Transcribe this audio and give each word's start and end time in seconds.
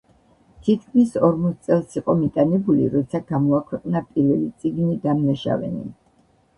თითქმის 0.67 1.13
ორმოც 1.27 1.59
წელს 1.67 1.93
იყო 2.01 2.17
მიტანებული 2.23 2.89
როცა 2.97 3.23
გამოაქვეყნა 3.31 4.05
პირველი 4.11 4.53
წიგნი 4.61 5.01
„დამნაშავენი“. 5.09 5.89